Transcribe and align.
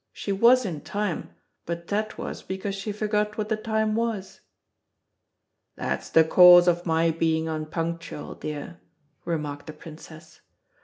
"She 0.11 0.31
was 0.31 0.65
in 0.65 0.81
time, 0.81 1.29
but 1.67 1.89
that 1.89 2.17
was 2.17 2.41
because 2.41 2.73
she 2.73 2.91
forgot 2.91 3.37
what 3.37 3.49
the 3.49 3.55
time 3.55 3.93
was." 3.93 4.41
"That's 5.75 6.09
the 6.09 6.23
cause 6.23 6.67
of 6.67 6.87
my 6.87 7.11
being 7.11 7.47
unpunctual, 7.47 8.33
dear," 8.39 8.79
remarked 9.25 9.67
the 9.67 9.73
Princess. 9.73 10.41